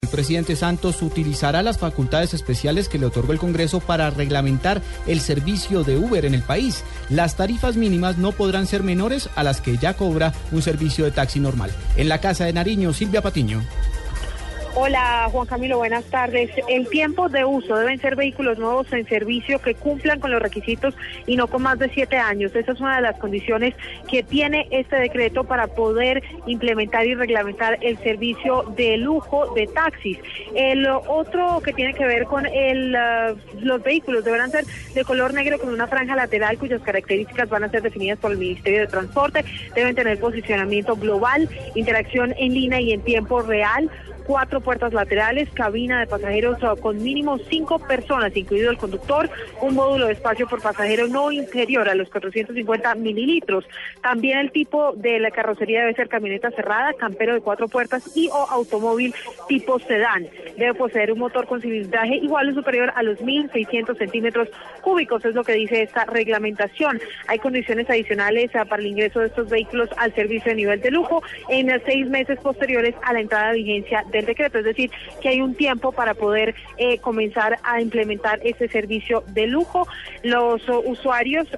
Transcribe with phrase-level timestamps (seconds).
[0.00, 5.20] El presidente Santos utilizará las facultades especiales que le otorgó el Congreso para reglamentar el
[5.20, 6.84] servicio de Uber en el país.
[7.10, 11.10] Las tarifas mínimas no podrán ser menores a las que ya cobra un servicio de
[11.10, 11.72] taxi normal.
[11.96, 13.60] En la Casa de Nariño, Silvia Patiño.
[14.74, 16.50] Hola Juan Camilo, buenas tardes.
[16.68, 20.94] El tiempo de uso deben ser vehículos nuevos en servicio que cumplan con los requisitos
[21.26, 22.54] y no con más de siete años.
[22.54, 23.74] Esa es una de las condiciones
[24.08, 30.18] que tiene este decreto para poder implementar y reglamentar el servicio de lujo de taxis.
[30.54, 35.34] El otro que tiene que ver con el, uh, los vehículos deberán ser de color
[35.34, 38.86] negro con una franja lateral cuyas características van a ser definidas por el Ministerio de
[38.86, 39.44] Transporte.
[39.74, 43.90] Deben tener posicionamiento global, interacción en línea y en tiempo real
[44.28, 49.28] cuatro puertas laterales, cabina de pasajeros con mínimo cinco personas, incluido el conductor,
[49.60, 53.64] un módulo de espacio por pasajero no inferior a los 450 mililitros.
[54.02, 58.28] También el tipo de la carrocería debe ser camioneta cerrada, campero de cuatro puertas y
[58.28, 59.14] o automóvil
[59.48, 60.28] tipo sedán.
[60.56, 64.48] Debe poseer un motor con cilindraje igual o superior a los 1.600 centímetros
[64.82, 67.00] cúbicos, es lo que dice esta reglamentación.
[67.26, 71.22] Hay condiciones adicionales para el ingreso de estos vehículos al servicio de nivel de lujo
[71.48, 75.40] en seis meses posteriores a la entrada de vigencia de el es decir, que hay
[75.40, 79.86] un tiempo para poder eh, comenzar a implementar este servicio de lujo.
[80.22, 81.48] Los usuarios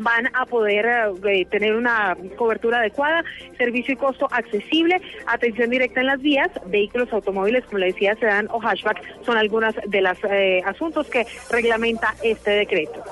[0.00, 0.86] van a poder
[1.26, 3.22] eh, tener una cobertura adecuada,
[3.56, 8.48] servicio y costo accesible, atención directa en las vías, vehículos automóviles, como le decía, sedán
[8.50, 13.02] o hatchback, son algunas de los eh, asuntos que reglamenta este decreto.